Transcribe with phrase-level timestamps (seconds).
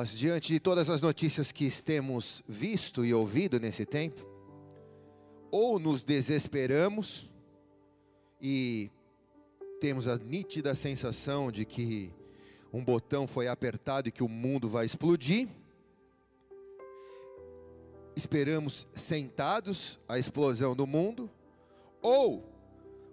[0.00, 4.26] Nós, diante de todas as notícias que temos visto e ouvido nesse tempo,
[5.50, 7.28] ou nos desesperamos
[8.40, 8.90] e
[9.78, 12.14] temos a nítida sensação de que
[12.72, 15.50] um botão foi apertado e que o mundo vai explodir,
[18.16, 21.30] esperamos sentados a explosão do mundo,
[22.00, 22.42] ou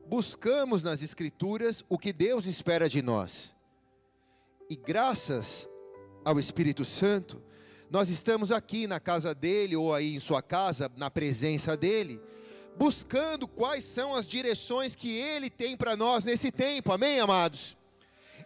[0.08, 3.54] buscamos nas Escrituras o que Deus espera de nós.
[4.70, 5.68] E graças
[6.28, 7.42] ao Espírito Santo,
[7.90, 12.20] nós estamos aqui na casa dele, ou aí em sua casa, na presença dele,
[12.76, 17.78] buscando quais são as direções que ele tem para nós nesse tempo, amém, amados?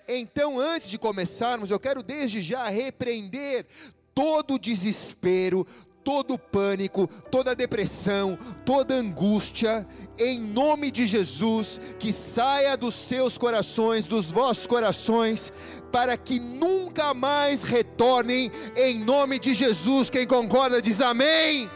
[0.07, 3.65] Então, antes de começarmos, eu quero desde já repreender
[4.13, 5.65] todo o desespero,
[6.03, 9.87] todo o pânico, toda a depressão, toda angústia,
[10.17, 15.51] em nome de Jesus, que saia dos seus corações, dos vossos corações,
[15.91, 20.09] para que nunca mais retornem, em nome de Jesus.
[20.09, 21.69] Quem concorda diz amém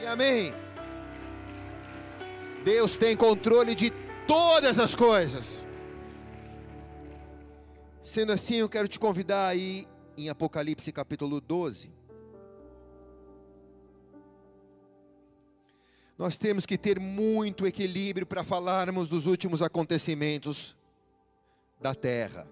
[0.00, 0.54] e amém.
[2.64, 3.90] Deus tem controle de
[4.26, 5.66] todas as coisas.
[8.02, 9.86] Sendo assim, eu quero te convidar aí
[10.16, 11.99] em Apocalipse capítulo 12.
[16.20, 20.76] Nós temos que ter muito equilíbrio para falarmos dos últimos acontecimentos
[21.80, 22.46] da terra.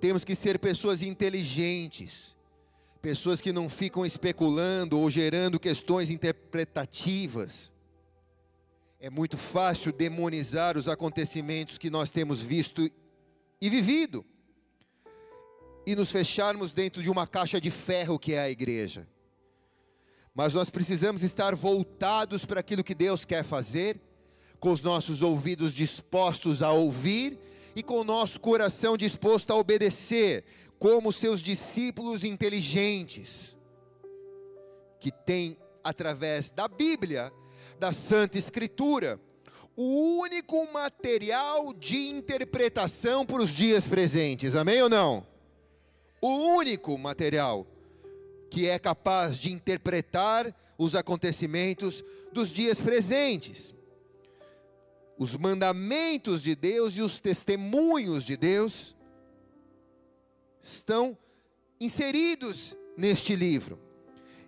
[0.00, 2.36] Temos que ser pessoas inteligentes,
[3.02, 7.72] pessoas que não ficam especulando ou gerando questões interpretativas.
[9.00, 12.88] É muito fácil demonizar os acontecimentos que nós temos visto
[13.60, 14.24] e vivido,
[15.84, 19.04] e nos fecharmos dentro de uma caixa de ferro que é a igreja
[20.38, 24.00] mas nós precisamos estar voltados para aquilo que Deus quer fazer,
[24.60, 27.36] com os nossos ouvidos dispostos a ouvir
[27.74, 30.44] e com o nosso coração disposto a obedecer,
[30.78, 33.58] como seus discípulos inteligentes,
[35.00, 37.32] que têm, através da Bíblia,
[37.76, 39.20] da Santa Escritura,
[39.74, 45.26] o único material de interpretação para os dias presentes, amém ou não?
[46.22, 47.66] O único material
[48.50, 53.74] que é capaz de interpretar os acontecimentos dos dias presentes.
[55.18, 58.94] Os mandamentos de Deus e os testemunhos de Deus
[60.62, 61.18] estão
[61.80, 63.80] inseridos neste livro.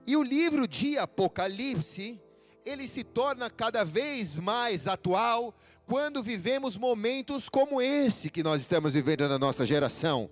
[0.06, 2.20] E o livro de Apocalipse,
[2.64, 5.54] ele se torna cada vez mais atual
[5.86, 10.30] quando vivemos momentos como esse que nós estamos vivendo na nossa geração.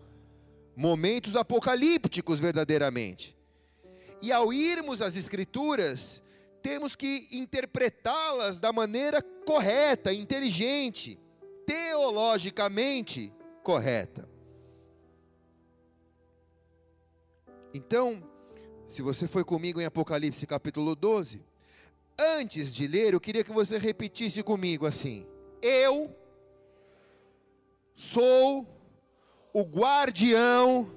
[0.76, 3.37] Momentos apocalípticos verdadeiramente.
[4.20, 6.20] E ao irmos às Escrituras,
[6.62, 11.18] temos que interpretá-las da maneira correta, inteligente,
[11.66, 14.28] teologicamente correta.
[17.72, 18.22] Então,
[18.88, 21.42] se você foi comigo em Apocalipse capítulo 12,
[22.18, 25.26] antes de ler, eu queria que você repetisse comigo assim:
[25.62, 26.16] Eu
[27.94, 28.66] sou
[29.52, 30.90] o guardião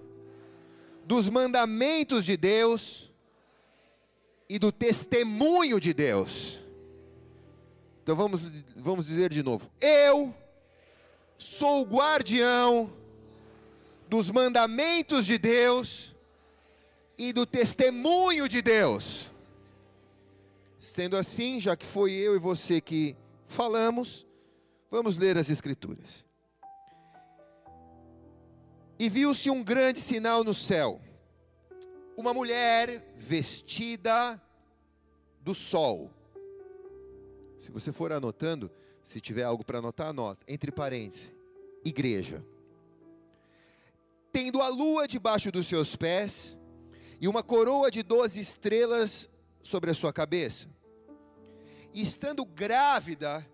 [1.05, 3.10] dos mandamentos de Deus
[4.51, 6.59] e do testemunho de Deus.
[8.03, 8.41] Então vamos,
[8.75, 10.35] vamos dizer de novo: Eu
[11.37, 12.91] sou o guardião
[14.09, 16.13] dos mandamentos de Deus
[17.17, 19.31] e do testemunho de Deus.
[20.81, 23.15] Sendo assim, já que foi eu e você que
[23.47, 24.27] falamos,
[24.89, 26.25] vamos ler as Escrituras.
[28.99, 30.99] E viu-se um grande sinal no céu
[32.21, 34.39] uma mulher vestida
[35.41, 36.11] do sol.
[37.59, 38.71] Se você for anotando,
[39.03, 40.45] se tiver algo para anotar, anota.
[40.47, 41.31] Entre parênteses,
[41.83, 42.45] igreja.
[44.31, 46.57] Tendo a lua debaixo dos seus pés
[47.19, 49.27] e uma coroa de doze estrelas
[49.63, 50.69] sobre a sua cabeça.
[51.91, 53.45] E estando grávida,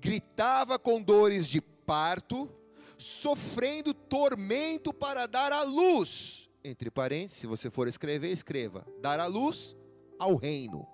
[0.00, 2.50] gritava com dores de parto,
[2.96, 9.26] sofrendo tormento para dar à luz entre parênteses, se você for escrever, escreva: dar a
[9.26, 9.76] luz
[10.18, 10.88] ao reino.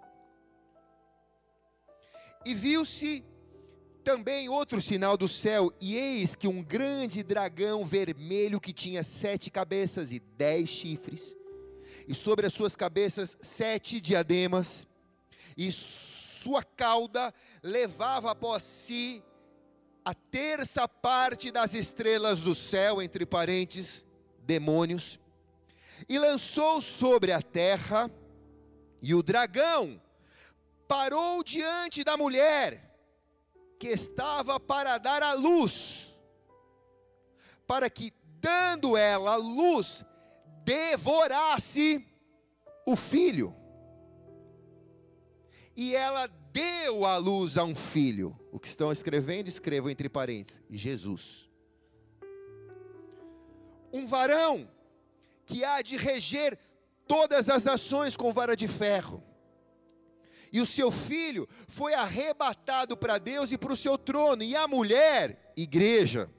[2.45, 3.25] E viu-se
[4.03, 9.51] também outro sinal do céu, e eis que um grande dragão vermelho que tinha sete
[9.51, 11.37] cabeças e dez chifres,
[12.09, 14.89] e sobre as suas cabeças sete diademas,
[15.57, 17.33] e sua cauda
[17.63, 19.23] levava após si
[20.03, 24.07] a terça parte das estrelas do céu, entre parênteses,
[24.41, 25.21] demônios,
[26.09, 28.11] e lançou sobre a terra,
[29.03, 30.01] e o dragão
[30.87, 32.91] parou diante da mulher
[33.79, 36.15] que estava para dar a luz,
[37.67, 40.05] para que, dando ela a luz,
[40.65, 42.05] devorasse
[42.87, 43.55] o filho.
[45.75, 48.39] E ela deu à luz a um filho.
[48.53, 51.49] O que estão escrevendo, escrevam entre parênteses: Jesus.
[53.93, 54.69] Um varão
[55.51, 56.57] que há de reger
[57.09, 59.21] todas as nações com vara de ferro.
[60.53, 64.69] E o seu filho foi arrebatado para Deus e para o seu trono, e a
[64.69, 66.31] mulher, igreja,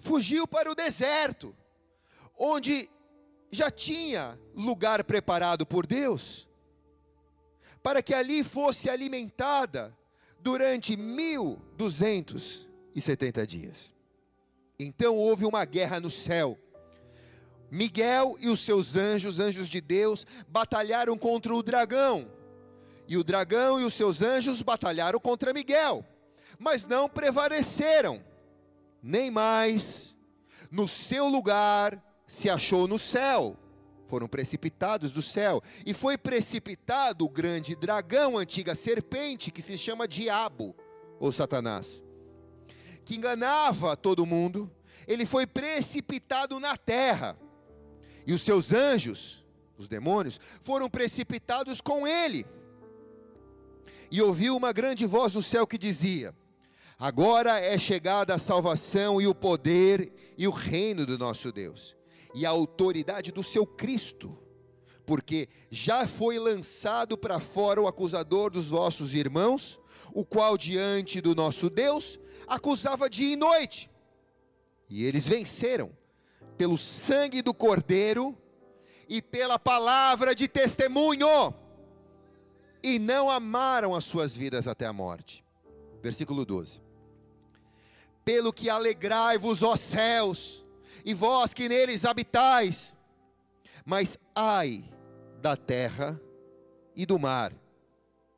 [0.00, 1.54] fugiu para o deserto,
[2.36, 2.90] onde
[3.50, 6.48] já tinha lugar preparado por Deus,
[7.82, 9.94] para que ali fosse alimentada
[10.40, 13.94] durante mil duzentos e setenta dias.
[14.78, 16.58] Então houve uma guerra no céu.
[17.72, 22.30] Miguel e os seus anjos, anjos de Deus, batalharam contra o dragão.
[23.08, 26.04] E o dragão e os seus anjos batalharam contra Miguel,
[26.58, 28.22] mas não prevaleceram,
[29.02, 30.14] nem mais
[30.70, 33.56] no seu lugar se achou no céu.
[34.06, 40.06] Foram precipitados do céu, e foi precipitado o grande dragão, antiga serpente, que se chama
[40.06, 40.76] Diabo,
[41.18, 42.04] ou Satanás,
[43.02, 44.70] que enganava todo mundo.
[45.08, 47.34] Ele foi precipitado na terra,
[48.26, 49.44] e os seus anjos,
[49.76, 52.46] os demônios, foram precipitados com ele.
[54.10, 56.34] E ouviu uma grande voz no céu que dizia:
[56.98, 61.96] Agora é chegada a salvação e o poder e o reino do nosso Deus
[62.34, 64.38] e a autoridade do seu Cristo,
[65.04, 69.80] porque já foi lançado para fora o acusador dos vossos irmãos,
[70.14, 73.90] o qual diante do nosso Deus acusava dia e noite.
[74.88, 75.90] E eles venceram
[76.62, 78.38] pelo sangue do Cordeiro
[79.08, 81.52] e pela palavra de testemunho,
[82.80, 85.44] e não amaram as suas vidas até a morte.
[86.00, 86.80] Versículo 12.
[88.24, 90.64] Pelo que alegrai-vos, ó céus,
[91.04, 92.96] e vós que neles habitais.
[93.84, 94.84] Mas ai
[95.40, 96.20] da terra
[96.94, 97.52] e do mar.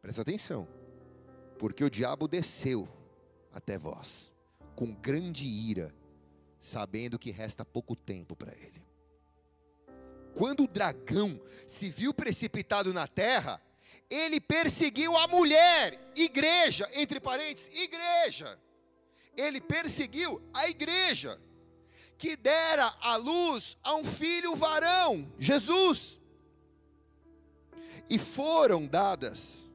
[0.00, 0.66] Presta atenção,
[1.58, 2.88] porque o diabo desceu
[3.52, 4.32] até vós
[4.74, 5.94] com grande ira,
[6.64, 8.82] sabendo que resta pouco tempo para ele.
[10.34, 13.60] Quando o dragão se viu precipitado na terra,
[14.08, 18.58] ele perseguiu a mulher, igreja, entre parênteses, igreja.
[19.36, 21.38] Ele perseguiu a igreja
[22.16, 26.18] que dera a luz a um filho varão, Jesus.
[28.08, 29.70] E foram dadas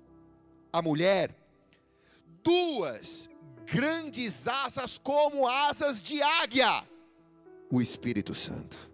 [0.73, 1.35] à mulher
[2.43, 3.29] duas
[3.71, 6.83] grandes asas como asas de águia,
[7.71, 8.89] o Espírito Santo,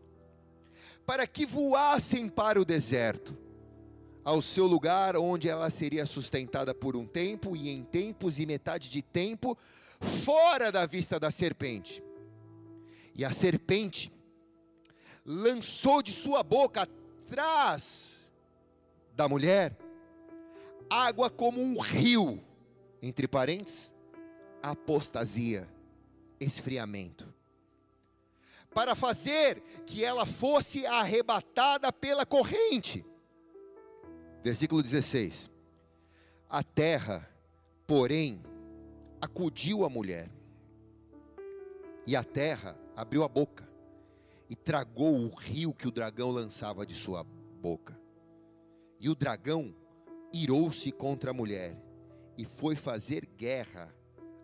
[1.05, 3.37] para que voassem para o deserto,
[4.23, 8.89] ao seu lugar onde ela seria sustentada por um tempo e em tempos e metade
[8.89, 9.57] de tempo,
[9.99, 12.03] fora da vista da serpente.
[13.13, 14.11] E a serpente
[15.23, 18.17] lançou de sua boca atrás
[19.15, 19.77] da mulher
[20.89, 22.43] água como um rio,
[23.01, 23.94] entre parênteses,
[24.71, 25.67] apostasia,
[26.39, 27.33] esfriamento,
[28.73, 33.05] para fazer que ela fosse arrebatada pela corrente.
[34.43, 35.49] Versículo 16:
[36.49, 37.29] A terra,
[37.87, 38.43] porém,
[39.21, 40.29] acudiu a mulher,
[42.07, 43.67] e a terra abriu a boca
[44.49, 47.99] e tragou o rio que o dragão lançava de sua boca.
[48.99, 49.75] E o dragão
[50.33, 51.75] irou-se contra a mulher
[52.37, 53.93] e foi fazer guerra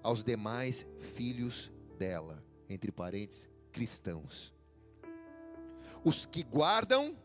[0.03, 4.53] aos demais filhos dela, entre parênteses, cristãos.
[6.03, 7.15] Os que guardam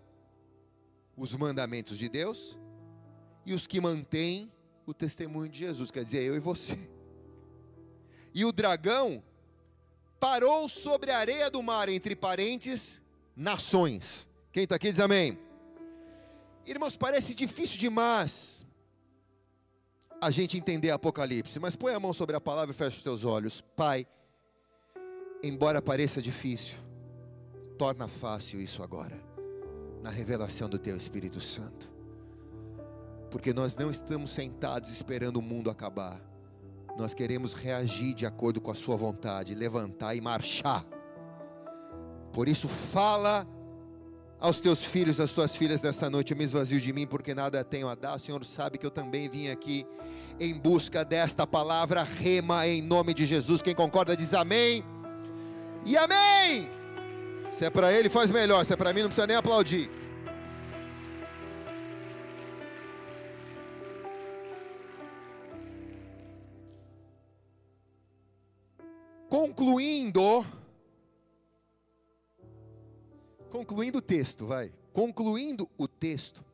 [1.16, 2.59] os mandamentos de Deus
[3.45, 4.52] e os que mantêm
[4.85, 6.78] o testemunho de Jesus, quer dizer, eu e você.
[8.35, 9.23] E o dragão
[10.21, 13.00] parou sobre a areia do mar, entre parentes,
[13.35, 14.28] nações.
[14.52, 15.38] Quem está aqui diz amém.
[16.66, 18.66] Irmãos, parece difícil demais
[20.20, 23.25] a gente entender Apocalipse, mas põe a mão sobre a palavra e fecha os teus
[23.25, 23.61] olhos.
[23.61, 24.06] Pai,
[25.42, 26.76] embora pareça difícil,
[27.78, 29.20] torna fácil isso agora,
[30.02, 31.90] na revelação do Teu Espírito Santo,
[33.30, 36.20] porque nós não estamos sentados esperando o mundo acabar
[36.96, 40.82] nós queremos reagir de acordo com a Sua vontade, levantar e marchar.
[42.32, 43.46] Por isso, fala
[44.38, 47.64] aos teus filhos, às tuas filhas nessa noite, eu me esvazio de mim, porque nada
[47.64, 48.16] tenho a dar.
[48.16, 49.87] O Senhor sabe que eu também vim aqui
[50.38, 53.62] em busca desta palavra rema em nome de Jesus.
[53.62, 54.85] Quem concorda diz amém.
[55.85, 56.71] E amém.
[57.50, 58.64] Se é para ele, faz melhor.
[58.64, 59.88] Se é para mim, não precisa nem aplaudir.
[69.28, 70.45] Concluindo,
[73.56, 74.70] concluindo o texto, vai.
[74.92, 76.44] Concluindo o texto.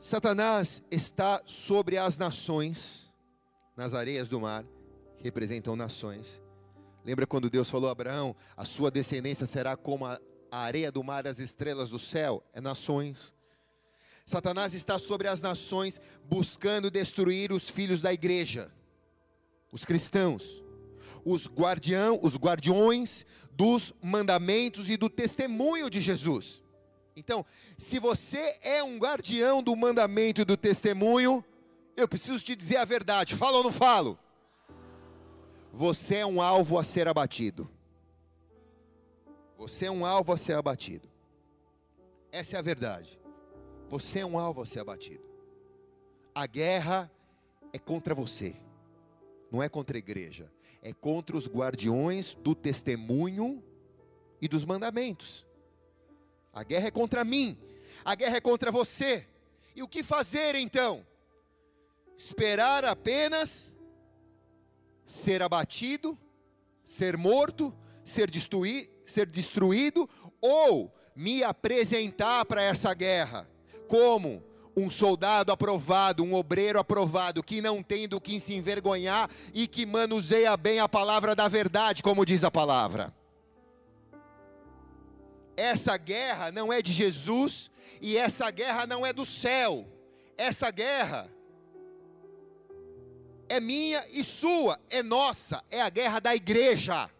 [0.00, 3.12] Satanás está sobre as nações,
[3.76, 4.64] nas areias do mar,
[5.16, 6.42] que representam nações.
[7.04, 10.18] Lembra quando Deus falou a Abraão: a sua descendência será como a
[10.50, 12.42] areia do mar, as estrelas do céu?
[12.52, 13.32] É nações.
[14.26, 18.72] Satanás está sobre as nações, buscando destruir os filhos da igreja,
[19.70, 20.61] os cristãos,
[21.24, 26.62] os guardião, os guardiões dos mandamentos e do testemunho de Jesus.
[27.14, 27.44] Então,
[27.76, 31.44] se você é um guardião do mandamento e do testemunho,
[31.96, 34.18] eu preciso te dizer a verdade, falo ou não falo?
[35.72, 37.68] Você é um alvo a ser abatido.
[39.56, 41.08] Você é um alvo a ser abatido.
[42.30, 43.18] Essa é a verdade.
[43.88, 45.24] Você é um alvo a ser abatido.
[46.34, 47.10] A guerra
[47.72, 48.56] é contra você,
[49.50, 50.50] não é contra a igreja,
[50.82, 53.62] é contra os guardiões do testemunho
[54.40, 55.46] e dos mandamentos.
[56.52, 57.56] A guerra é contra mim,
[58.04, 59.26] a guerra é contra você.
[59.74, 61.06] E o que fazer então?
[62.16, 63.72] Esperar apenas
[65.06, 66.18] ser abatido,
[66.84, 67.72] ser morto,
[68.04, 70.08] ser, destruí ser destruído,
[70.40, 73.48] ou me apresentar para essa guerra
[73.86, 74.42] como
[74.76, 79.84] um soldado aprovado, um obreiro aprovado, que não tem do que se envergonhar e que
[79.84, 83.14] manuseia bem a palavra da verdade, como diz a palavra.
[85.56, 89.86] Essa guerra não é de Jesus e essa guerra não é do céu.
[90.36, 91.30] Essa guerra
[93.48, 97.10] é minha e sua, é nossa, é a guerra da igreja.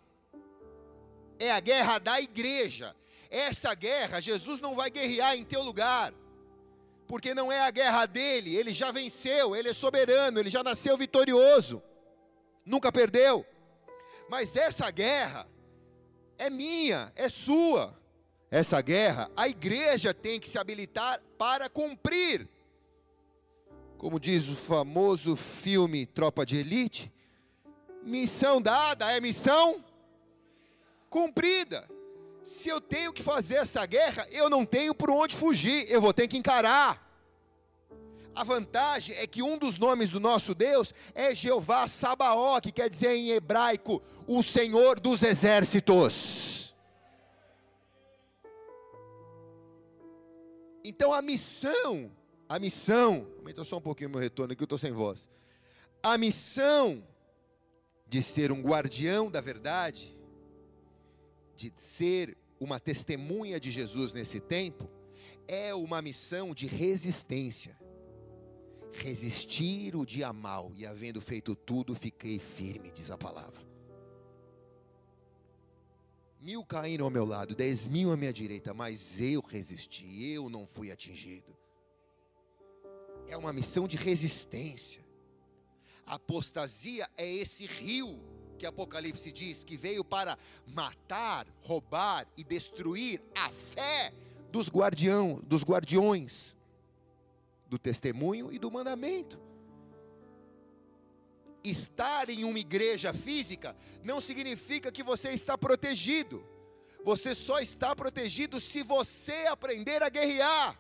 [1.39, 2.97] É a guerra da igreja.
[3.31, 6.13] Essa guerra, Jesus não vai guerrear em teu lugar,
[7.13, 10.97] porque não é a guerra dele, ele já venceu, ele é soberano, ele já nasceu
[10.97, 11.83] vitorioso,
[12.65, 13.45] nunca perdeu.
[14.31, 15.47] Mas essa guerra
[16.39, 17.95] é minha, é sua
[18.51, 22.49] essa guerra, a igreja tem que se habilitar para cumprir.
[23.99, 27.13] Como diz o famoso filme Tropa de Elite,
[28.03, 29.85] missão dada é missão
[31.11, 31.87] cumprida.
[32.45, 36.13] Se eu tenho que fazer essa guerra, eu não tenho por onde fugir, eu vou
[36.13, 37.01] ter que encarar.
[38.35, 42.89] A vantagem é que um dos nomes do nosso Deus é Jeová Sabaó, que quer
[42.89, 46.75] dizer em hebraico, o Senhor dos exércitos.
[50.85, 52.11] Então a missão,
[52.49, 55.29] a missão, aumenta só um pouquinho meu retorno aqui, eu estou sem voz.
[56.03, 57.07] A missão
[58.09, 60.12] de ser um guardião da verdade,
[61.71, 64.89] de ser uma testemunha de Jesus nesse tempo,
[65.47, 67.77] é uma missão de resistência.
[68.93, 73.73] Resistir o dia mal, e havendo feito tudo, fiquei firme, diz a palavra
[76.43, 80.67] mil caíram ao meu lado, dez mil à minha direita, mas eu resisti, eu não
[80.67, 81.57] fui atingido.
[83.29, 85.07] É uma missão de resistência.
[86.05, 88.21] A apostasia é esse rio
[88.63, 90.39] que Apocalipse diz que veio para
[90.69, 94.15] matar, roubar e destruir a fé
[94.53, 96.57] dos guardião, dos guardiões
[97.67, 99.37] do testemunho e do mandamento
[101.65, 106.45] estar em uma igreja física não significa que você está protegido.
[107.05, 110.77] Você só está protegido se você aprender a guerrear.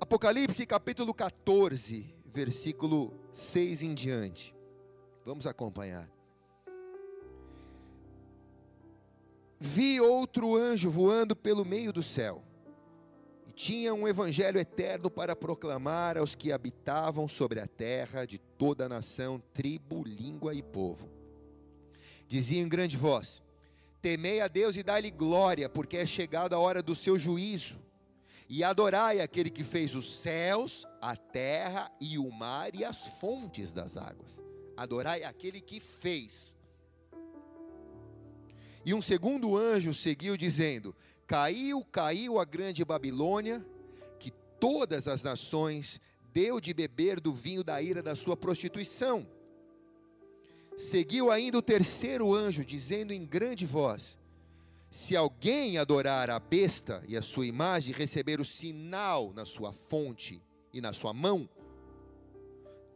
[0.00, 4.54] Apocalipse capítulo 14, versículo 6 em diante.
[5.24, 6.08] Vamos acompanhar.
[9.58, 12.42] Vi outro anjo voando pelo meio do céu
[13.52, 18.88] tinha um evangelho eterno para proclamar aos que habitavam sobre a terra de toda a
[18.88, 21.08] nação, tribo, língua e povo.
[22.26, 23.42] Dizia em grande voz:
[24.00, 27.80] Temei a Deus e dai-lhe glória, porque é chegada a hora do seu juízo.
[28.48, 33.72] E adorai aquele que fez os céus, a terra e o mar e as fontes
[33.72, 34.42] das águas.
[34.82, 36.56] Adorai aquele que fez.
[38.84, 40.92] E um segundo anjo seguiu dizendo:
[41.24, 43.64] Caiu, caiu a grande Babilônia,
[44.18, 46.00] que todas as nações
[46.32, 49.24] deu de beber do vinho da ira da sua prostituição.
[50.76, 54.18] Seguiu ainda o terceiro anjo, dizendo em grande voz:
[54.90, 60.42] Se alguém adorar a besta e a sua imagem, receber o sinal na sua fonte
[60.72, 61.48] e na sua mão,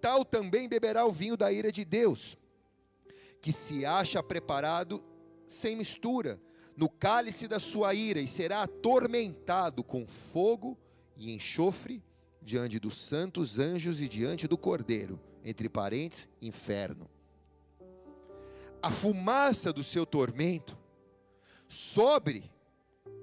[0.00, 2.36] tal também beberá o vinho da ira de Deus,
[3.40, 5.02] que se acha preparado
[5.46, 6.40] sem mistura
[6.76, 10.78] no cálice da sua ira e será atormentado com fogo
[11.16, 12.02] e enxofre
[12.42, 17.08] diante dos santos anjos e diante do cordeiro, entre parentes, inferno.
[18.82, 20.76] A fumaça do seu tormento
[21.66, 22.50] sobre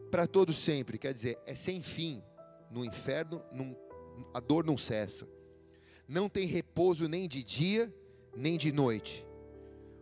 [0.09, 2.23] para todo sempre, quer dizer, é sem fim.
[2.69, 3.75] No inferno não,
[4.33, 5.27] a dor não cessa.
[6.13, 7.91] Não tem repouso nem de dia,
[8.35, 9.25] nem de noite.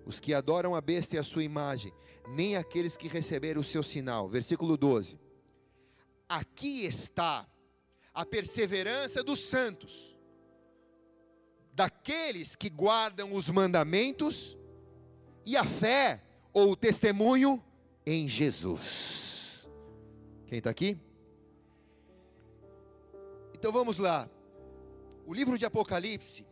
[0.06, 1.94] Os que adoram a besta e a sua imagem,
[2.28, 4.28] nem aqueles que receberam o seu sinal.
[4.28, 5.18] Versículo 12.
[6.28, 7.50] Aqui está
[8.14, 10.14] a perseverança dos santos,
[11.74, 14.58] daqueles que guardam os mandamentos
[15.46, 17.64] e a fé ou o testemunho
[18.06, 19.66] em Jesus.
[20.46, 20.98] Quem está aqui?
[23.54, 24.30] Então vamos lá.
[25.26, 26.46] O livro de Apocalipse,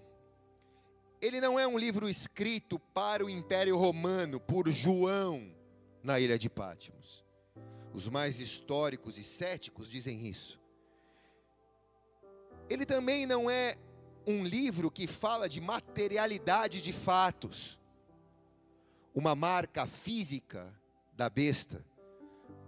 [1.22, 5.54] ele não é um livro escrito para o Império Romano por João
[6.02, 7.26] na ilha de Patmos.
[7.94, 10.60] Os mais históricos e céticos dizem isso.
[12.70, 13.76] Ele também não é
[14.26, 17.80] um livro que fala de materialidade de fatos,
[19.14, 20.72] uma marca física
[21.14, 21.84] da besta,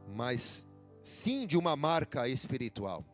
[0.08, 0.67] mas
[1.03, 3.05] sim de uma marca espiritual.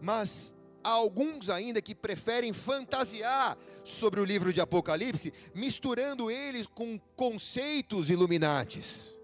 [0.00, 0.53] Mas
[0.84, 8.10] há alguns ainda que preferem fantasiar sobre o livro de Apocalipse, misturando eles com conceitos
[8.10, 9.18] iluminatis.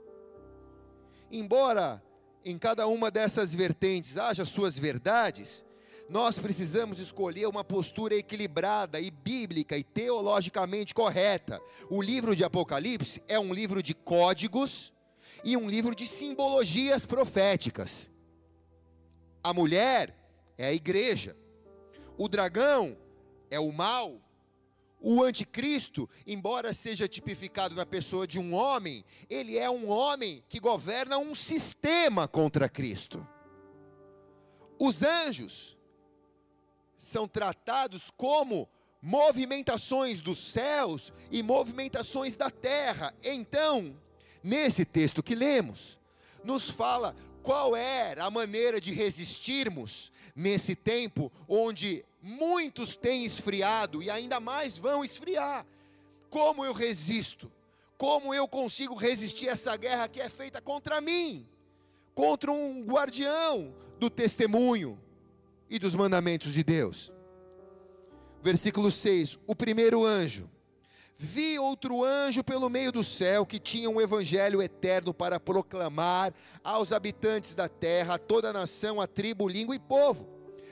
[1.31, 2.02] Embora
[2.45, 5.64] em cada uma dessas vertentes haja suas verdades,
[6.09, 11.61] nós precisamos escolher uma postura equilibrada e bíblica e teologicamente correta.
[11.88, 14.93] O livro de Apocalipse é um livro de códigos
[15.45, 18.11] e um livro de simbologias proféticas.
[19.43, 20.14] A mulher
[20.59, 21.37] é a igreja,
[22.20, 22.98] o dragão
[23.50, 24.20] é o mal,
[25.00, 30.60] o anticristo, embora seja tipificado na pessoa de um homem, ele é um homem que
[30.60, 33.26] governa um sistema contra Cristo.
[34.78, 35.78] Os anjos
[36.98, 38.68] são tratados como
[39.00, 43.14] movimentações dos céus e movimentações da terra.
[43.24, 43.98] Então,
[44.42, 45.98] nesse texto que lemos,
[46.44, 54.11] nos fala qual era a maneira de resistirmos nesse tempo onde muitos têm esfriado e
[54.11, 55.66] ainda mais vão esfriar.
[56.28, 57.50] Como eu resisto?
[57.96, 61.46] Como eu consigo resistir a essa guerra que é feita contra mim?
[62.14, 64.98] Contra um guardião do testemunho
[65.68, 67.12] e dos mandamentos de Deus.
[68.42, 70.48] Versículo 6: O primeiro anjo.
[71.22, 76.33] Vi outro anjo pelo meio do céu que tinha um evangelho eterno para proclamar
[76.64, 80.26] aos habitantes da terra, a toda a nação, a tribo, língua e povo,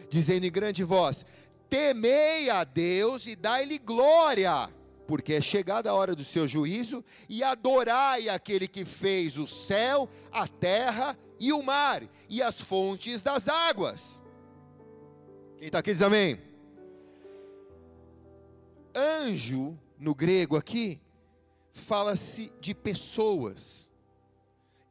[0.09, 1.25] dizendo em grande voz:
[1.69, 4.69] Temei a Deus e dai-lhe glória,
[5.07, 10.09] porque é chegada a hora do seu juízo, e adorai aquele que fez o céu,
[10.31, 14.21] a terra e o mar, e as fontes das águas
[15.59, 16.41] quem está aqui diz amém.
[18.95, 21.01] Anjo, no grego aqui,
[21.73, 23.91] fala-se de pessoas.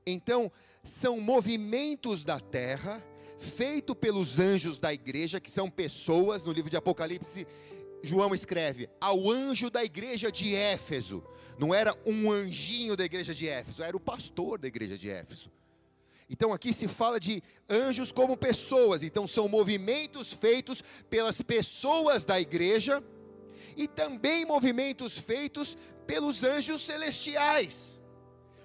[0.05, 0.51] Então,
[0.83, 3.01] são movimentos da terra,
[3.37, 7.47] feito pelos anjos da igreja, que são pessoas, no livro de Apocalipse,
[8.01, 11.23] João escreve, ao anjo da igreja de Éfeso.
[11.57, 15.51] Não era um anjinho da igreja de Éfeso, era o pastor da igreja de Éfeso.
[16.29, 22.39] Então aqui se fala de anjos como pessoas, então são movimentos feitos pelas pessoas da
[22.39, 23.01] igreja
[23.77, 27.99] e também movimentos feitos pelos anjos celestiais,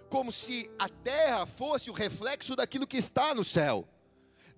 [0.08, 3.86] como se a terra fosse o reflexo daquilo que está no céu.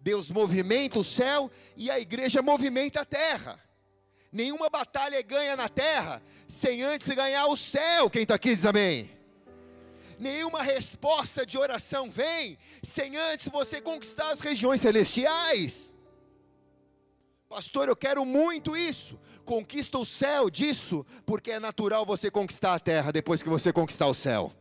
[0.05, 3.59] Deus movimenta o céu e a igreja movimenta a terra.
[4.31, 8.11] Nenhuma batalha é ganha na terra sem antes ganhar o céu.
[8.11, 9.15] Quem está aqui diz amém
[10.19, 15.95] nenhuma resposta de oração vem sem antes você conquistar as regiões celestiais.
[17.49, 19.19] Pastor, eu quero muito isso.
[19.45, 24.07] Conquista o céu disso, porque é natural você conquistar a terra depois que você conquistar
[24.07, 24.53] o céu.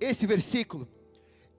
[0.00, 0.86] Esse versículo,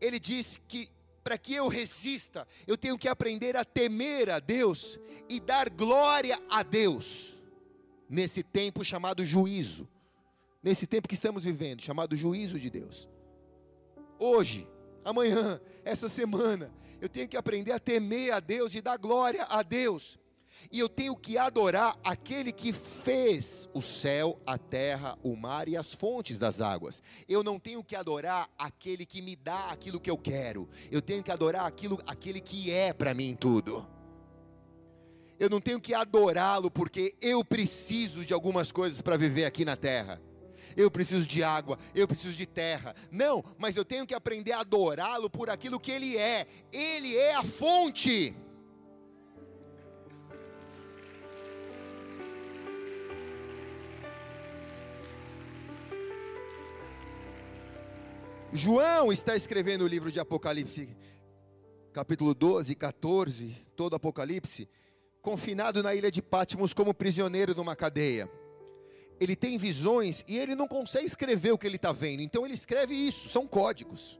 [0.01, 0.89] ele diz que
[1.23, 4.97] para que eu resista, eu tenho que aprender a temer a Deus
[5.29, 7.35] e dar glória a Deus
[8.09, 9.87] nesse tempo chamado juízo
[10.61, 13.07] nesse tempo que estamos vivendo, chamado juízo de Deus.
[14.17, 14.67] Hoje,
[15.03, 19.63] amanhã, essa semana, eu tenho que aprender a temer a Deus e dar glória a
[19.63, 20.19] Deus.
[20.71, 25.77] E eu tenho que adorar aquele que fez o céu, a terra, o mar e
[25.77, 27.01] as fontes das águas.
[27.27, 30.69] Eu não tenho que adorar aquele que me dá aquilo que eu quero.
[30.91, 33.87] Eu tenho que adorar aquilo, aquele que é para mim tudo.
[35.39, 39.75] Eu não tenho que adorá-lo porque eu preciso de algumas coisas para viver aqui na
[39.75, 40.21] terra
[40.75, 42.95] eu preciso de água, eu preciso de terra.
[43.11, 46.47] Não, mas eu tenho que aprender a adorá-lo por aquilo que ele é.
[46.71, 48.35] Ele é a fonte.
[58.51, 60.89] João está escrevendo o livro de Apocalipse,
[61.93, 64.67] capítulo 12, 14, todo Apocalipse,
[65.21, 68.27] confinado na ilha de Patmos como prisioneiro numa cadeia.
[69.19, 72.55] Ele tem visões e ele não consegue escrever o que ele está vendo, então ele
[72.55, 74.19] escreve isso, são códigos.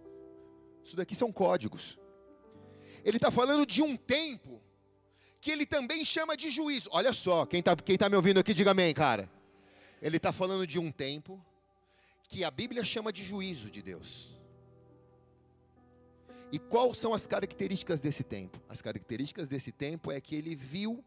[0.83, 1.97] Isso daqui são códigos.
[3.03, 4.61] Ele está falando de um tempo
[5.41, 6.87] que ele também chama de juízo.
[6.91, 9.27] Olha só, quem está quem tá me ouvindo aqui, diga amém, cara.
[9.99, 11.43] Ele está falando de um tempo
[12.29, 14.39] que a Bíblia chama de juízo de Deus.
[16.51, 18.61] E quais são as características desse tempo?
[18.69, 21.03] As características desse tempo é que ele viu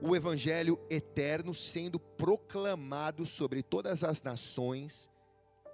[0.00, 5.10] o evangelho eterno sendo proclamado sobre todas as nações,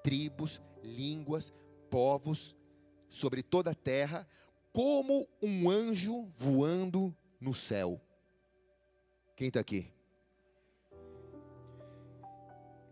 [0.03, 1.53] tribos, línguas,
[1.89, 2.57] povos,
[3.09, 4.27] sobre toda a terra,
[4.73, 8.01] como um anjo voando no céu.
[9.37, 9.96] Quem está aqui?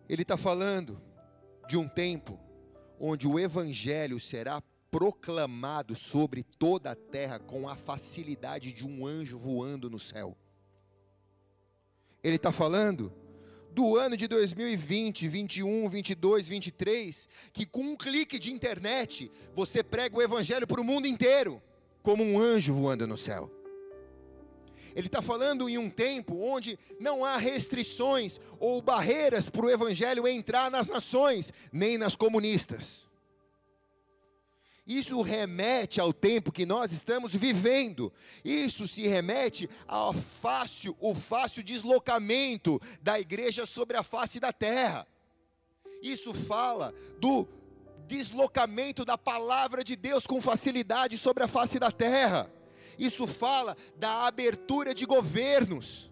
[0.08, 1.00] Ele está falando
[1.68, 2.38] de um tempo
[2.98, 9.36] onde o evangelho será proclamado sobre toda a terra com a facilidade de um anjo
[9.36, 10.36] voando no céu.
[12.22, 13.12] Ele está falando
[13.72, 20.16] do ano de 2020, 21, 22, 23, que com um clique de internet você prega
[20.16, 21.60] o evangelho para o mundo inteiro,
[22.00, 23.50] como um anjo voando no céu.
[24.94, 30.28] Ele está falando em um tempo onde não há restrições ou barreiras para o evangelho
[30.28, 33.08] entrar nas nações, nem nas comunistas.
[34.86, 38.12] Isso remete ao tempo que nós estamos vivendo.
[38.44, 45.06] Isso se remete ao fácil, o fácil deslocamento da igreja sobre a face da terra.
[46.02, 47.48] Isso fala do
[48.06, 52.52] deslocamento da palavra de Deus com facilidade sobre a face da terra.
[52.98, 56.10] Isso fala da abertura de governos.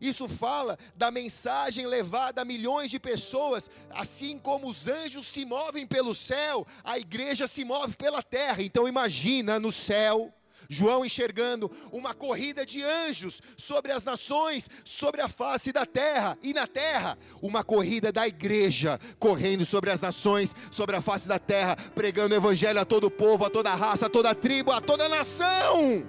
[0.00, 5.86] Isso fala da mensagem levada a milhões de pessoas, assim como os anjos se movem
[5.86, 8.62] pelo céu, a igreja se move pela terra.
[8.62, 10.32] Então imagina no céu
[10.70, 16.52] João enxergando uma corrida de anjos sobre as nações, sobre a face da terra, e
[16.52, 21.74] na terra, uma corrida da igreja correndo sobre as nações, sobre a face da terra,
[21.94, 26.04] pregando o evangelho a todo povo, a toda raça, a toda tribo, a toda nação.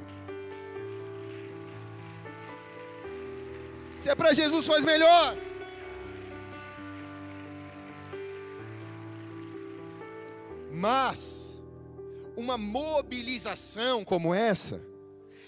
[3.96, 5.38] Se é para Jesus, faz melhor.
[10.70, 11.49] Mas,
[12.40, 14.82] uma mobilização como essa,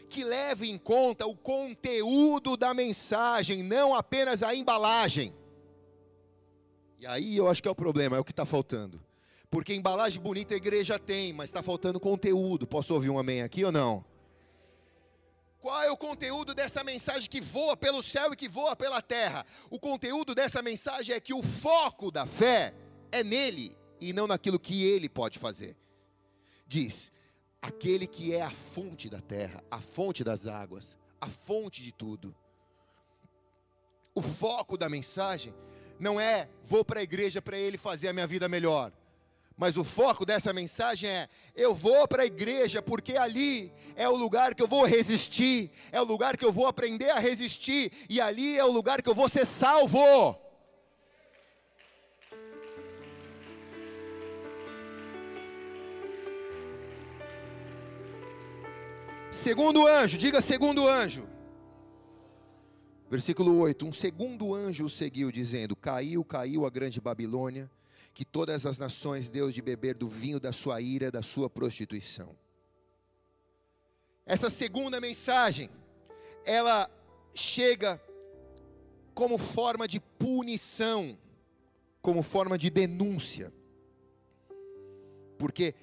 [0.10, 5.34] que leve em conta o conteúdo da mensagem, não apenas a embalagem.
[7.00, 9.02] E aí eu acho que é o problema, é o que está faltando.
[9.50, 12.68] Porque embalagem bonita a igreja tem, mas está faltando conteúdo.
[12.68, 14.04] Posso ouvir um amém aqui ou não?
[15.60, 19.46] Qual é o conteúdo dessa mensagem que voa pelo céu e que voa pela terra?
[19.70, 22.74] O conteúdo dessa mensagem é que o foco da fé
[23.12, 25.78] é nele e não naquilo que ele pode fazer.
[26.72, 27.12] Diz:
[27.62, 32.34] aquele que é a fonte da terra, a fonte das águas, a fonte de tudo.
[34.16, 35.54] O foco da mensagem
[36.00, 38.94] não é vou para a igreja para ele fazer a minha vida melhor.
[39.58, 44.16] Mas o foco dessa mensagem é: eu vou para a igreja porque ali é o
[44.16, 48.22] lugar que eu vou resistir, é o lugar que eu vou aprender a resistir, e
[48.22, 50.40] ali é o lugar que eu vou ser salvo.
[59.42, 61.28] Segundo anjo, diga segundo anjo.
[63.10, 67.68] Versículo 8: Um segundo anjo o seguiu, dizendo: Caiu, caiu a grande Babilônia
[68.14, 72.36] que todas as nações Deus de beber do vinho da sua ira, da sua prostituição.
[74.28, 75.72] Essa segunda mensagem,
[76.46, 76.88] ela
[77.34, 78.00] chega
[79.16, 81.18] como forma de punição,
[82.00, 83.52] como forma de denúncia.
[85.40, 85.74] Porque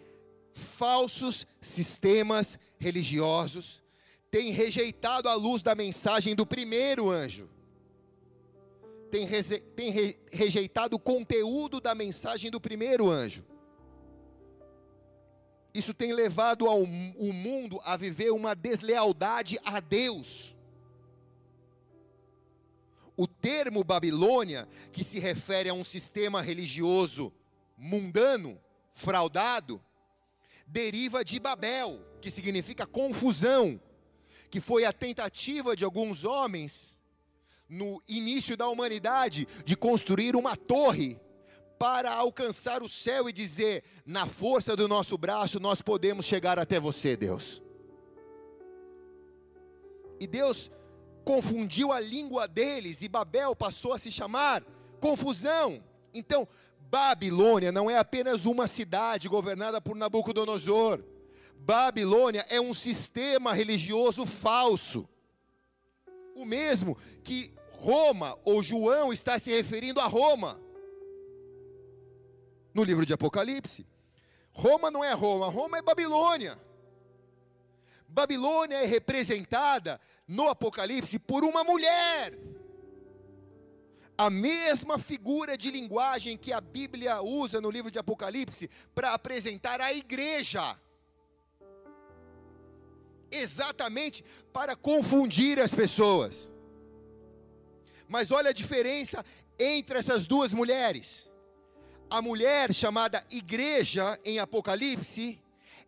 [0.53, 3.83] falsos sistemas religiosos
[4.31, 7.49] têm rejeitado a luz da mensagem do primeiro anjo
[9.09, 9.27] tem,
[9.75, 13.45] tem re, rejeitado o conteúdo da mensagem do primeiro anjo.
[15.75, 20.57] Isso tem levado ao, o mundo a viver uma deslealdade a Deus.
[23.17, 27.33] O termo Babilônia, que se refere a um sistema religioso
[27.77, 28.61] mundano,
[28.93, 29.83] fraudado,
[30.69, 33.81] deriva de Babel, que significa confusão,
[34.51, 36.99] que foi a tentativa de alguns homens
[37.69, 41.21] no início da humanidade de construir uma torre
[41.79, 46.81] para alcançar o céu e dizer: na força do nosso braço nós podemos chegar até
[46.81, 47.63] você, Deus.
[50.21, 50.71] E Deus
[51.25, 54.65] confundiu a língua deles e Babel passou a se chamar
[54.99, 55.85] confusão.
[56.13, 56.49] Então,
[56.91, 61.05] Babilônia não é apenas uma cidade governada por Nabucodonosor.
[61.55, 65.07] Babilônia é um sistema religioso falso.
[66.35, 70.59] O mesmo que Roma ou João está se referindo a Roma.
[72.73, 73.87] No livro de Apocalipse.
[74.51, 76.59] Roma não é Roma, Roma é Babilônia.
[78.09, 82.33] Babilônia é representada no Apocalipse por uma mulher.
[84.19, 89.81] A mesma figura de linguagem que a Bíblia usa no livro de Apocalipse para apresentar
[89.81, 90.77] a igreja.
[93.31, 96.53] Exatamente para confundir as pessoas.
[98.09, 99.25] Mas olha a diferença
[99.57, 101.31] entre essas duas mulheres.
[102.11, 105.41] A mulher chamada igreja em Apocalipse,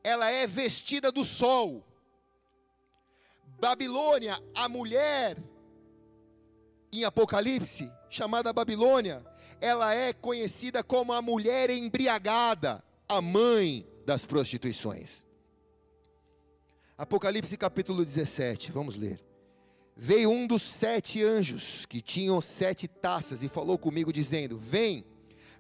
[0.05, 1.85] ela é vestida do sol.
[3.59, 5.37] Babilônia, a mulher
[6.93, 9.25] em Apocalipse, chamada Babilônia,
[9.61, 15.25] ela é conhecida como a mulher embriagada, a mãe das prostituições.
[16.97, 19.21] Apocalipse capítulo 17, vamos ler.
[19.97, 25.05] Veio um dos sete anjos que tinham sete taças e falou comigo, dizendo: Vem,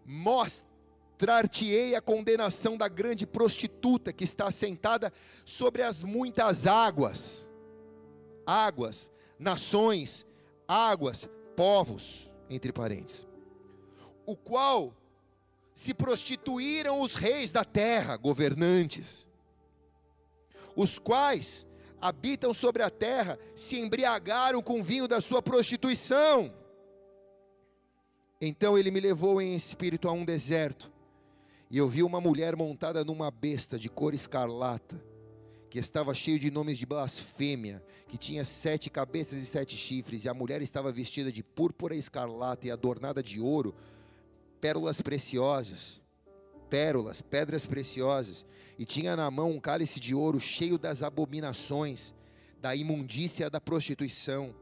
[0.04, 5.12] mostrar-te-ei a condenação da grande prostituta que está sentada
[5.44, 7.50] sobre as muitas águas.
[8.46, 10.24] Águas, nações,
[10.70, 13.26] águas, povos, entre parênteses.
[14.24, 14.94] O qual
[15.74, 19.26] se prostituíram os reis da terra, governantes,
[20.76, 21.66] os quais
[22.00, 26.54] habitam sobre a terra se embriagaram com o vinho da sua prostituição.
[28.40, 30.90] Então ele me levou em espírito a um deserto,
[31.68, 35.02] e eu vi uma mulher montada numa besta de cor escarlata,
[35.70, 40.28] que estava cheio de nomes de blasfêmia, que tinha sete cabeças e sete chifres, e
[40.28, 43.72] a mulher estava vestida de púrpura escarlata e adornada de ouro,
[44.60, 46.00] pérolas preciosas,
[46.68, 48.44] pérolas, pedras preciosas,
[48.76, 52.12] e tinha na mão um cálice de ouro cheio das abominações,
[52.60, 54.52] da imundícia da prostituição.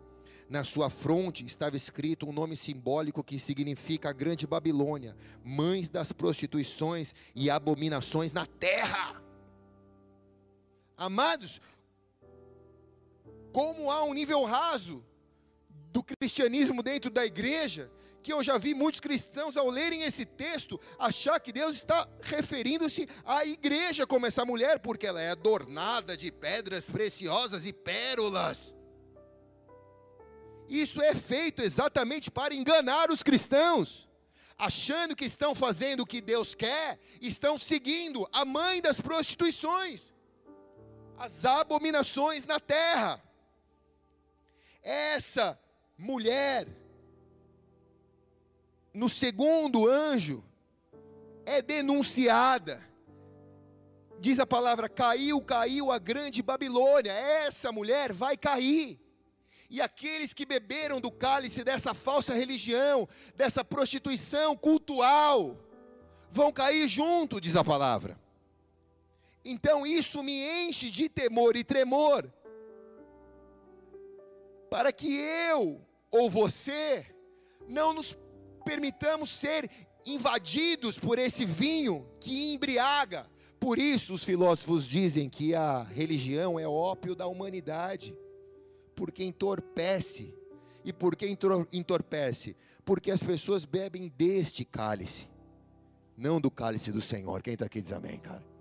[0.49, 6.12] Na sua fronte estava escrito um nome simbólico que significa a Grande Babilônia, mãe das
[6.12, 9.28] prostituições e abominações na terra.
[10.99, 11.61] Amados,
[13.53, 15.05] como há um nível raso
[15.93, 17.89] do cristianismo dentro da igreja,
[18.21, 23.09] que eu já vi muitos cristãos, ao lerem esse texto, achar que Deus está referindo-se
[23.25, 28.75] à igreja como essa mulher, porque ela é adornada de pedras preciosas e pérolas.
[30.69, 34.09] Isso é feito exatamente para enganar os cristãos,
[34.59, 40.13] achando que estão fazendo o que Deus quer, estão seguindo a mãe das prostituições,
[41.19, 43.23] as abominações na terra.
[44.83, 45.59] Essa
[45.99, 46.69] mulher,
[48.95, 50.45] no segundo anjo,
[51.45, 52.87] é denunciada.
[54.21, 57.13] Diz a palavra: caiu, caiu a grande Babilônia.
[57.13, 58.99] Essa mulher vai cair.
[59.71, 65.59] E aqueles que beberam do cálice dessa falsa religião, dessa prostituição cultual,
[66.31, 68.19] vão cair junto, diz a palavra.
[69.51, 72.31] Então isso me enche de temor e tremor,
[74.69, 75.81] para que eu
[76.11, 77.07] ou você
[77.67, 78.15] não nos
[78.63, 79.71] permitamos ser
[80.05, 83.27] invadidos por esse vinho que embriaga.
[83.59, 88.15] Por isso, os filósofos dizem que a religião é ópio da humanidade,
[88.95, 90.35] porque entorpece.
[90.85, 91.27] E por que
[91.73, 92.55] entorpece?
[92.85, 95.27] Porque as pessoas bebem deste cálice,
[96.15, 97.43] não do cálice do Senhor.
[97.43, 98.58] Quem está aqui diz amém, cara.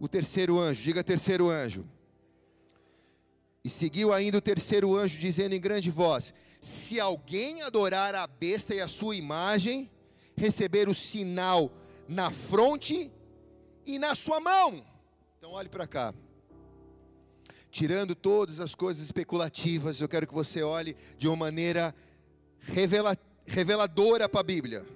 [0.00, 1.84] O terceiro anjo, diga terceiro anjo.
[3.64, 8.74] E seguiu ainda o terceiro anjo, dizendo em grande voz: se alguém adorar a besta
[8.74, 9.90] e a sua imagem,
[10.36, 11.70] receber o sinal
[12.08, 13.12] na fronte
[13.84, 14.84] e na sua mão.
[15.38, 16.14] Então olhe para cá.
[17.70, 21.94] Tirando todas as coisas especulativas, eu quero que você olhe de uma maneira
[22.60, 24.86] revela, reveladora para a Bíblia.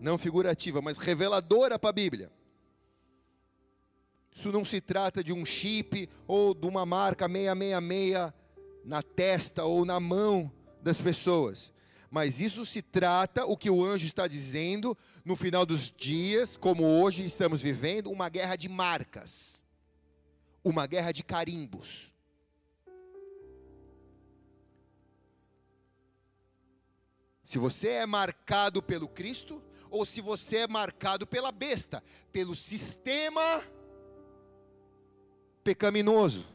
[0.00, 2.30] Não figurativa, mas reveladora para a Bíblia.
[4.34, 8.32] Isso não se trata de um chip ou de uma marca 666
[8.84, 11.72] na testa ou na mão das pessoas.
[12.10, 16.84] Mas isso se trata, o que o anjo está dizendo, no final dos dias, como
[16.84, 19.64] hoje estamos vivendo, uma guerra de marcas,
[20.62, 22.12] uma guerra de carimbos.
[27.44, 33.62] Se você é marcado pelo Cristo, ou se você é marcado pela besta, pelo sistema
[35.64, 36.46] pecaminoso.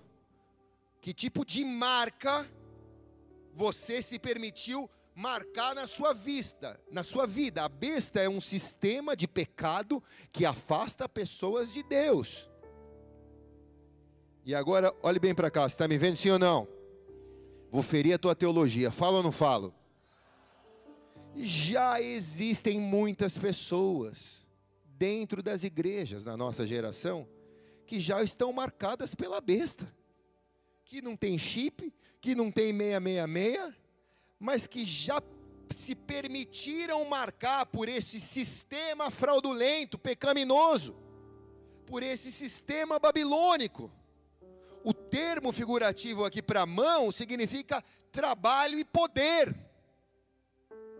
[1.01, 2.47] Que tipo de marca
[3.53, 7.63] você se permitiu marcar na sua vista, na sua vida.
[7.63, 12.49] A besta é um sistema de pecado que afasta pessoas de Deus.
[14.45, 16.67] E agora, olhe bem para cá, você está me vendo sim ou não?
[17.69, 19.73] Vou ferir a tua teologia, falo ou não falo?
[21.35, 24.47] Já existem muitas pessoas
[24.85, 27.27] dentro das igrejas na nossa geração
[27.89, 29.91] que já estão marcadas pela besta,
[30.85, 33.73] que não tem chip, que não tem 666,
[34.39, 35.19] mas que já
[35.71, 40.95] se permitiram marcar por esse sistema fraudulento, pecaminoso,
[41.87, 43.91] por esse sistema babilônico.
[44.83, 49.57] O termo figurativo aqui para mão significa trabalho e poder.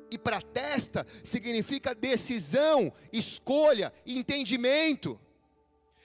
[0.10, 5.21] E para testa significa decisão, escolha, entendimento.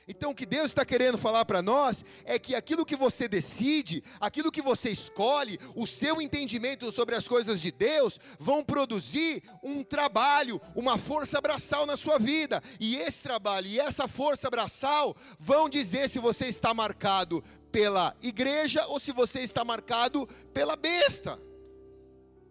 [0.06, 4.02] Então, o que Deus está querendo falar para nós é que aquilo que você decide,
[4.20, 9.82] aquilo que você escolhe, o seu entendimento sobre as coisas de Deus, vão produzir um
[9.82, 12.62] trabalho, uma força braçal na sua vida.
[12.78, 18.86] E esse trabalho e essa força braçal vão dizer se você está marcado pela igreja
[18.86, 21.40] ou se você está marcado pela besta.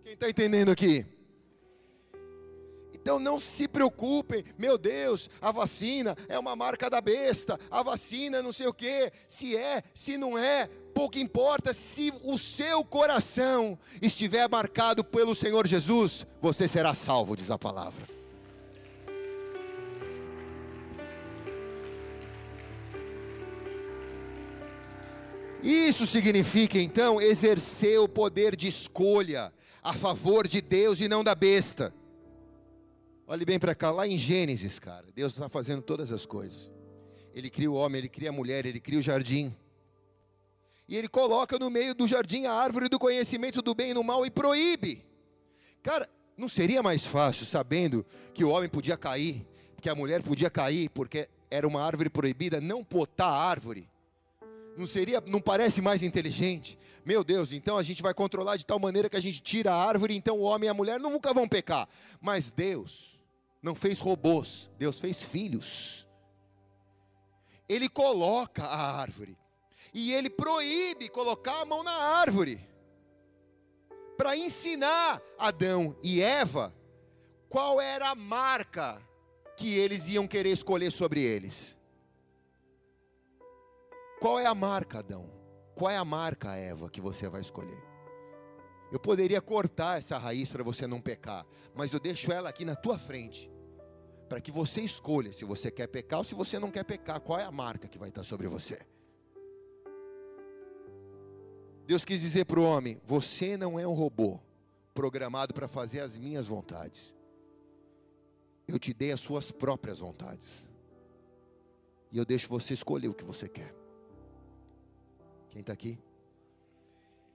[0.03, 1.05] Quem está entendendo aqui?
[3.03, 8.41] Então não se preocupem, meu Deus, a vacina é uma marca da besta, a vacina
[8.41, 13.77] não sei o que, se é, se não é, pouco importa, se o seu coração
[14.01, 18.07] estiver marcado pelo Senhor Jesus, você será salvo, diz a palavra.
[25.61, 29.51] Isso significa então exercer o poder de escolha
[29.83, 31.93] a favor de Deus e não da besta.
[33.25, 36.69] Olhe bem para cá, lá em Gênesis, cara, Deus está fazendo todas as coisas.
[37.33, 39.55] Ele cria o homem, ele cria a mulher, ele cria o jardim.
[40.89, 44.03] E ele coloca no meio do jardim a árvore do conhecimento do bem e do
[44.03, 45.05] mal e proíbe.
[45.81, 49.45] Cara, não seria mais fácil, sabendo que o homem podia cair,
[49.81, 53.89] que a mulher podia cair, porque era uma árvore proibida, não potar a árvore?
[54.77, 56.77] Não seria, não parece mais inteligente?
[57.05, 59.81] Meu Deus, então a gente vai controlar de tal maneira que a gente tira a
[59.81, 61.88] árvore, então o homem e a mulher nunca vão pecar.
[62.19, 63.12] Mas Deus
[63.63, 66.06] não fez robôs, Deus fez filhos.
[67.67, 69.38] Ele coloca a árvore
[69.93, 72.60] e ele proíbe colocar a mão na árvore
[74.17, 76.76] para ensinar Adão e Eva
[77.47, 79.02] qual era a marca
[79.56, 81.78] que eles iam querer escolher sobre eles.
[84.19, 85.30] Qual é a marca, Adão?
[85.73, 87.82] Qual é a marca, Eva, que você vai escolher?
[88.91, 92.76] Eu poderia cortar essa raiz para você não pecar, mas eu deixo ela aqui na
[92.76, 93.52] tua frente
[94.33, 97.39] para que você escolha se você quer pecar ou se você não quer pecar, qual
[97.39, 98.79] é a marca que vai estar sobre você.
[101.85, 104.39] Deus quis dizer para o homem: você não é um robô
[104.91, 107.13] programado para fazer as minhas vontades.
[108.67, 110.49] Eu te dei as suas próprias vontades.
[112.11, 113.71] E eu deixo você escolher o que você quer.
[115.51, 115.99] Quem está aqui?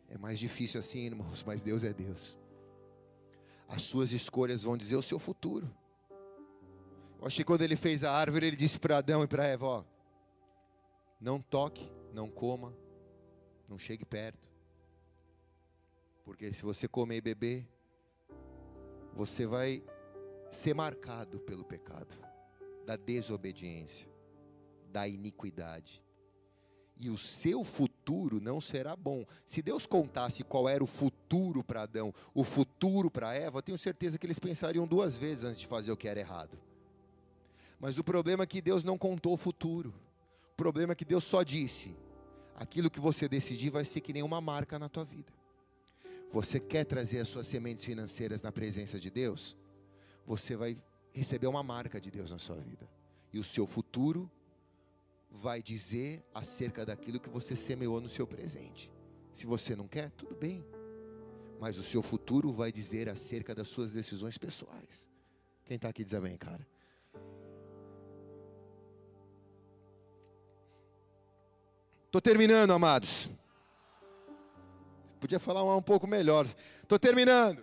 [0.08, 2.36] É mais difícil assim, irmãos, mas Deus é Deus.
[3.68, 5.72] As suas escolhas vão dizer o seu futuro.
[7.22, 9.84] Acho que quando ele fez a árvore, ele disse para Adão e para Eva: ó,
[11.20, 12.74] não toque, não coma,
[13.68, 14.48] não chegue perto.
[16.24, 17.68] Porque se você comer e beber,
[19.14, 19.82] você vai
[20.50, 22.14] ser marcado pelo pecado,
[22.86, 24.08] da desobediência,
[24.90, 26.02] da iniquidade.
[27.00, 29.24] E o seu futuro não será bom.
[29.44, 33.78] Se Deus contasse qual era o futuro para Adão, o futuro para Eva, eu tenho
[33.78, 36.58] certeza que eles pensariam duas vezes antes de fazer o que era errado.
[37.78, 39.94] Mas o problema é que Deus não contou o futuro.
[40.52, 41.94] O problema é que Deus só disse:
[42.54, 45.32] aquilo que você decidir vai ser que nem uma marca na tua vida.
[46.32, 49.56] Você quer trazer as suas sementes financeiras na presença de Deus?
[50.26, 50.76] Você vai
[51.12, 52.88] receber uma marca de Deus na sua vida.
[53.32, 54.30] E o seu futuro
[55.30, 58.90] vai dizer acerca daquilo que você semeou no seu presente.
[59.32, 60.64] Se você não quer, tudo bem.
[61.60, 65.08] Mas o seu futuro vai dizer acerca das suas decisões pessoais.
[65.64, 66.66] Quem está aqui diz amém, cara.
[72.08, 73.28] Estou terminando, amados.
[75.20, 76.46] Podia falar uma um pouco melhor.
[76.82, 77.62] Estou terminando.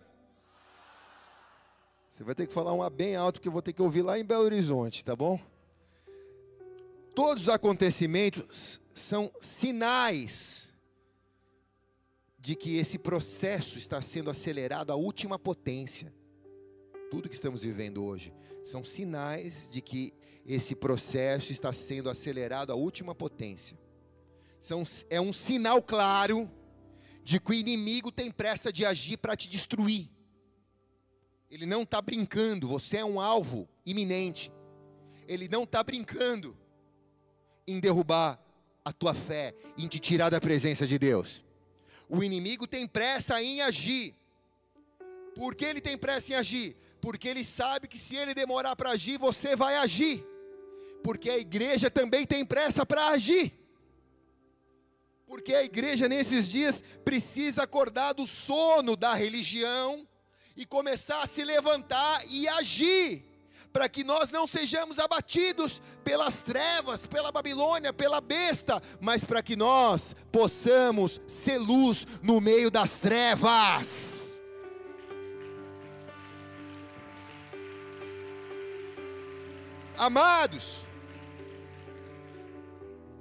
[2.11, 4.19] Você vai ter que falar uma bem alto que eu vou ter que ouvir lá
[4.19, 5.39] em Belo Horizonte, tá bom?
[7.15, 10.71] Todos os acontecimentos são sinais
[12.37, 16.13] de que esse processo está sendo acelerado à última potência.
[17.09, 18.31] Tudo que estamos vivendo hoje
[18.63, 20.13] são sinais de que
[20.45, 23.75] esse processo está sendo acelerado à última potência
[24.59, 26.51] são, é um sinal claro
[27.23, 30.09] de que o inimigo tem pressa de agir para te destruir.
[31.49, 34.51] Ele não está brincando, você é um alvo iminente.
[35.27, 36.55] Ele não está brincando
[37.67, 38.39] em derrubar
[38.83, 41.43] a tua fé, em te tirar da presença de Deus.
[42.07, 44.13] O inimigo tem pressa em agir.
[45.33, 46.77] Por que ele tem pressa em agir?
[47.01, 50.23] Porque ele sabe que se ele demorar para agir, você vai agir.
[51.03, 53.53] Porque a igreja também tem pressa para agir.
[55.27, 60.07] Porque a igreja nesses dias precisa acordar do sono da religião
[60.55, 63.35] e começar a se levantar e agir
[63.75, 69.53] para que nós não sejamos abatidos pelas trevas, pela Babilônia, pela besta, mas para que
[69.53, 74.39] nós possamos ser luz no meio das trevas.
[79.97, 80.85] Amados,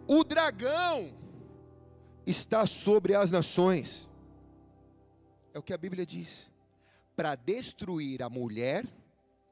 [0.06, 1.23] o dragão
[2.26, 4.08] está sobre as nações,
[5.52, 6.50] é o que a Bíblia diz,
[7.14, 8.86] para destruir a mulher,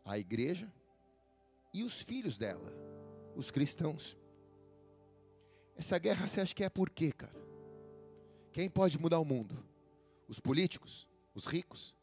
[0.05, 0.71] a igreja,
[1.73, 2.73] e os filhos dela,
[3.37, 4.17] os cristãos.
[5.77, 7.43] Essa guerra você acha que é por quê, cara?
[8.53, 9.57] Quem pode mudar o mundo?
[10.29, 11.09] Os políticos?
[11.35, 11.95] Os ricos?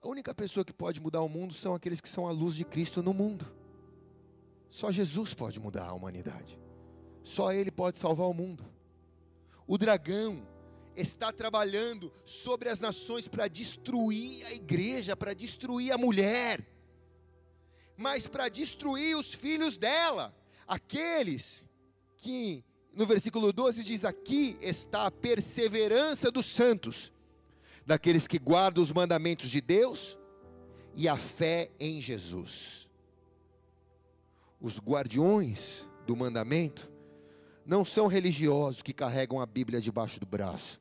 [0.00, 2.64] A única pessoa que pode mudar o mundo são aqueles que são a luz de
[2.64, 3.50] Cristo no mundo.
[4.68, 6.58] Só Jesus pode mudar a humanidade.
[7.22, 8.64] Só Ele pode salvar o mundo.
[9.66, 10.46] O dragão
[10.96, 16.64] está trabalhando sobre as nações para destruir a igreja, para destruir a mulher
[17.96, 20.34] mas para destruir os filhos dela,
[20.66, 21.66] aqueles
[22.18, 27.12] que, no versículo 12 diz: Aqui está a perseverança dos santos,
[27.86, 30.16] daqueles que guardam os mandamentos de Deus
[30.96, 32.88] e a fé em Jesus.
[34.60, 36.90] Os guardiões do mandamento
[37.66, 40.80] não são religiosos que carregam a Bíblia debaixo do braço.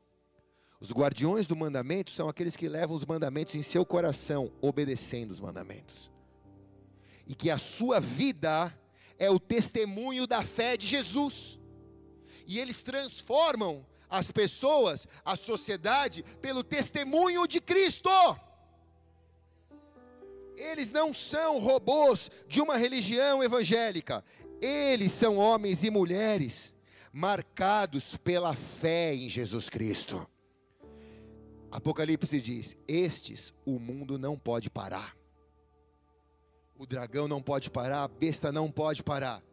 [0.80, 5.40] Os guardiões do mandamento são aqueles que levam os mandamentos em seu coração, obedecendo os
[5.40, 6.14] mandamentos
[7.28, 8.74] e que a sua vida
[9.18, 11.60] é o testemunho da fé de Jesus.
[12.46, 18.10] E eles transformam as pessoas, a sociedade, pelo testemunho de Cristo.
[20.56, 24.24] Eles não são robôs de uma religião evangélica,
[24.62, 26.73] eles são homens e mulheres
[27.14, 30.28] marcados pela fé em Jesus Cristo.
[31.72, 35.16] Apocalipse diz: Estes o mundo não pode parar.
[36.76, 39.43] O dragão não pode parar, a besta não pode parar.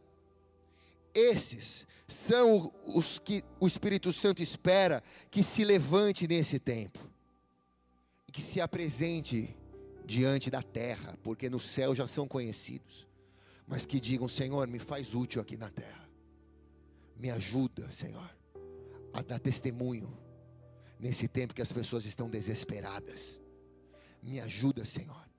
[1.14, 6.98] Esses são os que o Espírito Santo espera que se levante nesse tempo
[8.26, 9.54] e que se apresente
[10.04, 13.06] diante da terra, porque no céu já são conhecidos,
[13.66, 15.99] mas que digam: Senhor, me faz útil aqui na terra,
[17.21, 18.29] me ajuda, Senhor,
[19.12, 20.18] a dar testemunho
[20.99, 23.41] nesse tempo que as pessoas estão desesperadas,
[24.23, 25.31] me ajuda, Senhor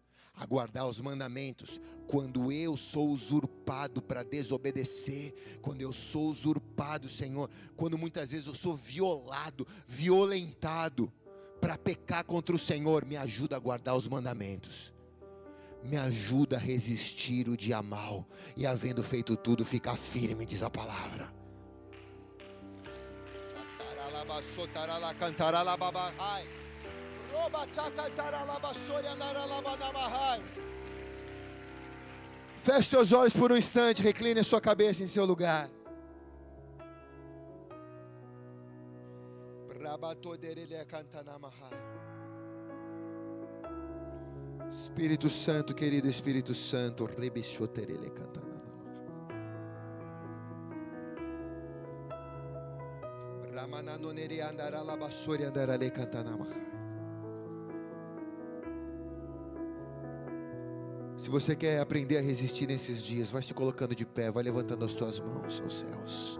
[0.41, 7.47] a guardar os mandamentos, quando eu sou usurpado para desobedecer, quando eu sou usurpado, Senhor,
[7.75, 11.13] quando muitas vezes eu sou violado, violentado
[11.59, 14.91] para pecar contra o Senhor, me ajuda a guardar os mandamentos.
[15.83, 18.27] Me ajuda a resistir o dia mal
[18.57, 21.40] e havendo feito tudo, ficar firme, diz a palavra.
[32.61, 35.69] Feche seus olhos por um instante, recline a sua cabeça em seu lugar.
[44.69, 48.40] Espírito Santo, querido Espírito Santo, rebichoterele cantana.
[61.17, 64.85] Se você quer aprender a resistir nesses dias, vai se colocando de pé, vai levantando
[64.85, 66.39] as suas mãos aos céus.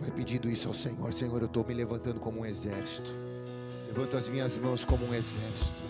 [0.00, 1.12] Vai pedindo isso ao Senhor.
[1.12, 3.10] Senhor, eu estou me levantando como um exército.
[3.88, 5.82] Levanto as minhas mãos como um exército.